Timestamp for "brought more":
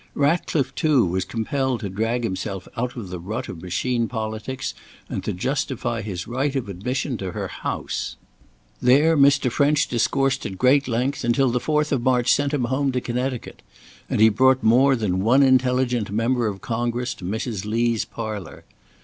14.29-14.95